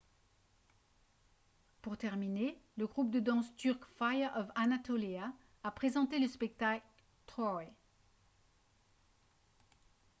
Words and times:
pour 1.83 1.95
terminer 1.95 2.59
le 2.75 2.87
groupe 2.87 3.11
de 3.11 3.19
danse 3.19 3.55
turc 3.55 3.85
fire 3.99 4.31
of 4.35 4.47
anatolia 4.55 5.31
a 5.63 5.69
présenté 5.69 6.17
le 6.17 6.27
spectacle 6.27 6.83
«troy» 7.27 7.65